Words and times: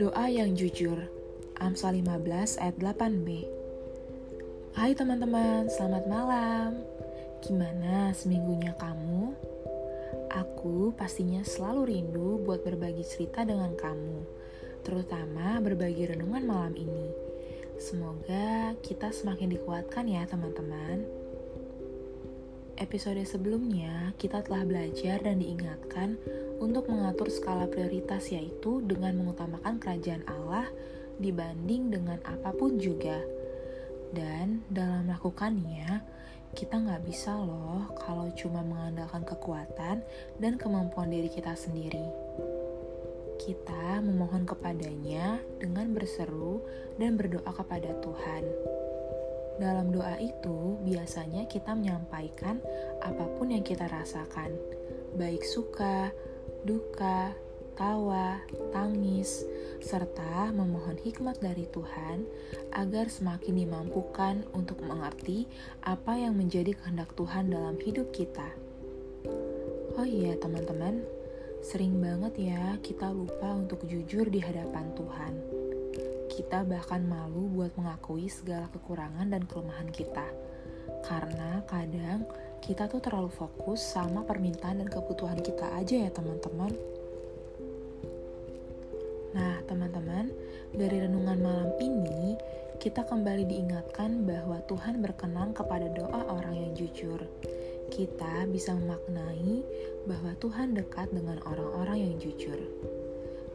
Doa 0.00 0.32
yang 0.32 0.56
jujur. 0.56 0.96
Amsal 1.60 2.00
15 2.00 2.56
ayat 2.56 2.72
8b 2.80 3.44
Hai 4.72 4.96
teman-teman, 4.96 5.68
selamat 5.68 6.08
malam. 6.08 6.80
Gimana 7.44 8.08
seminggunya 8.16 8.72
kamu? 8.80 9.36
Aku 10.32 10.96
pastinya 10.96 11.44
selalu 11.44 11.92
rindu 11.92 12.40
buat 12.48 12.64
berbagi 12.64 13.04
cerita 13.04 13.44
dengan 13.44 13.76
kamu 13.76 14.24
Terutama 14.88 15.60
berbagi 15.60 16.08
renungan 16.08 16.48
malam 16.48 16.72
ini. 16.80 17.12
Semoga 17.76 18.72
kita 18.80 19.12
semakin 19.12 19.52
dikuatkan 19.52 20.08
ya 20.08 20.24
teman-teman. 20.24 21.04
Episode 22.80 23.20
sebelumnya, 23.28 24.16
kita 24.16 24.40
telah 24.48 24.64
belajar 24.64 25.20
dan 25.20 25.44
diingatkan 25.44 26.16
untuk 26.60 26.92
mengatur 26.92 27.32
skala 27.32 27.64
prioritas 27.66 28.28
yaitu 28.28 28.84
dengan 28.84 29.16
mengutamakan 29.16 29.80
kerajaan 29.80 30.22
Allah 30.28 30.68
dibanding 31.16 31.88
dengan 31.88 32.20
apa 32.22 32.52
pun 32.52 32.76
juga. 32.76 33.18
Dan 34.12 34.66
dalam 34.68 35.08
melakukannya, 35.08 36.04
kita 36.52 36.82
nggak 36.82 37.06
bisa 37.06 37.32
loh 37.38 37.88
kalau 37.96 38.28
cuma 38.34 38.60
mengandalkan 38.60 39.22
kekuatan 39.22 40.02
dan 40.36 40.52
kemampuan 40.58 41.08
diri 41.08 41.30
kita 41.30 41.54
sendiri. 41.54 42.10
Kita 43.40 44.04
memohon 44.04 44.44
kepadanya 44.44 45.40
dengan 45.56 45.96
berseru 45.96 46.60
dan 47.00 47.16
berdoa 47.16 47.48
kepada 47.54 47.94
Tuhan. 48.04 48.44
Dalam 49.60 49.92
doa 49.92 50.16
itu, 50.20 50.80
biasanya 50.84 51.44
kita 51.46 51.76
menyampaikan 51.76 52.60
apa 53.00 53.24
pun 53.36 53.52
yang 53.52 53.64
kita 53.64 53.88
rasakan, 53.88 54.56
baik 55.16 55.44
suka, 55.44 56.10
duka, 56.66 57.32
tawa, 57.78 58.40
tangis, 58.74 59.44
serta 59.80 60.52
memohon 60.52 61.00
hikmat 61.00 61.40
dari 61.40 61.64
Tuhan 61.70 62.28
agar 62.76 63.08
semakin 63.08 63.64
dimampukan 63.64 64.44
untuk 64.52 64.84
mengerti 64.84 65.48
apa 65.80 66.20
yang 66.20 66.36
menjadi 66.36 66.76
kehendak 66.76 67.12
Tuhan 67.16 67.48
dalam 67.48 67.80
hidup 67.80 68.12
kita. 68.12 68.52
Oh 69.96 70.06
iya, 70.06 70.36
teman-teman, 70.36 71.04
sering 71.64 71.98
banget 72.00 72.52
ya 72.52 72.76
kita 72.80 73.12
lupa 73.12 73.52
untuk 73.52 73.84
jujur 73.84 74.28
di 74.28 74.40
hadapan 74.40 74.92
Tuhan 74.96 75.60
kita 76.30 76.64
bahkan 76.64 77.04
malu 77.04 77.50
buat 77.52 77.74
mengakui 77.76 78.30
segala 78.30 78.70
kekurangan 78.72 79.28
dan 79.28 79.44
kelemahan 79.44 79.90
kita. 79.92 80.24
Karena 81.04 81.60
kadang 81.68 82.24
kita 82.60 82.86
tuh 82.86 83.00
terlalu 83.00 83.32
fokus 83.32 83.80
sama 83.80 84.22
permintaan 84.22 84.84
dan 84.84 84.88
kebutuhan 84.88 85.40
kita 85.40 85.66
aja 85.76 86.06
ya 86.06 86.10
teman-teman. 86.12 86.72
Nah, 89.30 89.62
teman-teman, 89.64 90.30
dari 90.74 91.06
renungan 91.06 91.38
malam 91.38 91.70
ini 91.78 92.34
kita 92.80 93.04
kembali 93.04 93.44
diingatkan 93.44 94.24
bahwa 94.24 94.58
Tuhan 94.64 95.04
berkenan 95.04 95.52
kepada 95.52 95.86
doa 95.92 96.20
orang 96.32 96.56
yang 96.56 96.72
jujur. 96.72 97.20
Kita 97.90 98.46
bisa 98.48 98.72
memaknai 98.72 99.66
bahwa 100.08 100.32
Tuhan 100.38 100.72
dekat 100.72 101.12
dengan 101.12 101.42
orang-orang 101.44 101.98
yang 102.08 102.14
jujur. 102.16 102.56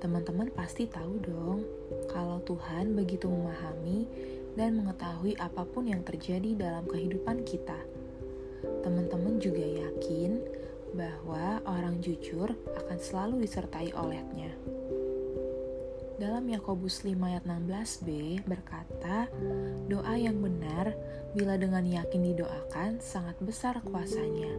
Teman-teman 0.00 0.48
pasti 0.56 0.88
tahu 0.88 1.20
dong 1.20 1.60
kalau 2.08 2.40
Tuhan 2.48 2.96
begitu 2.96 3.28
memahami 3.28 4.08
dan 4.56 4.80
mengetahui 4.80 5.36
apa 5.36 5.68
pun 5.68 5.84
yang 5.84 6.00
terjadi 6.00 6.56
dalam 6.56 6.88
kehidupan 6.88 7.44
kita. 7.44 7.76
Teman-teman 9.10 9.42
juga 9.42 9.66
yakin 9.66 10.30
bahwa 10.94 11.58
orang 11.66 11.98
jujur 11.98 12.54
akan 12.78 12.98
selalu 13.02 13.42
disertai 13.42 13.90
olehnya. 13.90 14.54
Dalam 16.14 16.46
Yakobus 16.46 17.02
5 17.02 17.18
ayat 17.18 17.42
16b 17.42 18.40
berkata, 18.46 19.26
doa 19.90 20.14
yang 20.14 20.38
benar 20.38 20.94
bila 21.34 21.58
dengan 21.58 21.82
yakin 21.82 22.22
didoakan 22.22 23.02
sangat 23.02 23.34
besar 23.42 23.82
kuasanya. 23.82 24.54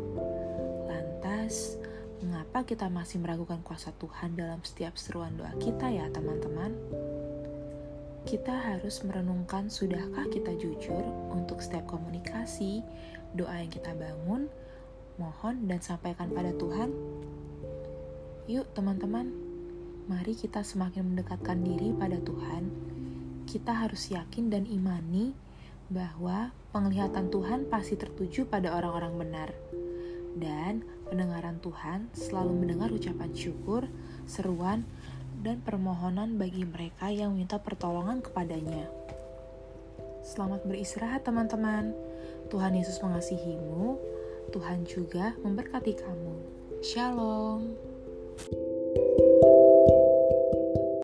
Lantas, 0.92 1.80
Mengapa 2.22 2.62
kita 2.62 2.86
masih 2.86 3.18
meragukan 3.18 3.58
kuasa 3.66 3.90
Tuhan 3.98 4.38
dalam 4.38 4.62
setiap 4.62 4.94
seruan 4.94 5.34
doa 5.34 5.58
kita 5.58 5.90
ya 5.90 6.06
teman-teman? 6.14 6.70
Kita 8.22 8.54
harus 8.54 9.02
merenungkan 9.02 9.74
sudahkah 9.74 10.30
kita 10.30 10.54
jujur 10.54 11.02
untuk 11.34 11.58
setiap 11.58 11.90
komunikasi, 11.90 12.86
doa 13.34 13.66
yang 13.66 13.74
kita 13.74 13.98
bangun, 13.98 14.46
mohon 15.18 15.66
dan 15.66 15.82
sampaikan 15.82 16.30
pada 16.30 16.54
Tuhan? 16.54 16.94
Yuk 18.46 18.70
teman-teman, 18.78 19.34
mari 20.06 20.38
kita 20.38 20.62
semakin 20.62 21.14
mendekatkan 21.14 21.66
diri 21.66 21.98
pada 21.98 22.22
Tuhan. 22.22 22.70
Kita 23.50 23.74
harus 23.74 24.14
yakin 24.14 24.54
dan 24.54 24.70
imani 24.70 25.34
bahwa 25.90 26.54
penglihatan 26.72 27.34
Tuhan 27.34 27.68
pasti 27.74 27.98
tertuju 27.98 28.46
pada 28.46 28.72
orang-orang 28.78 29.14
benar 29.18 29.50
dan 30.38 30.86
pendengaran 31.12 31.60
Tuhan 31.60 32.08
selalu 32.16 32.54
mendengar 32.56 32.88
ucapan 32.94 33.32
syukur, 33.36 33.92
seruan, 34.24 34.88
dan 35.42 35.60
permohonan 35.66 36.38
bagi 36.38 36.64
mereka 36.64 37.10
yang 37.10 37.34
minta 37.34 37.58
pertolongan 37.58 38.22
kepadanya. 38.22 38.86
Selamat 40.22 40.62
beristirahat 40.70 41.26
teman-teman. 41.26 41.98
Tuhan 42.54 42.78
Yesus 42.78 43.02
mengasihimu. 43.02 43.98
Tuhan 44.54 44.86
juga 44.86 45.34
memberkati 45.42 45.98
kamu. 45.98 46.36
Shalom. 46.86 47.74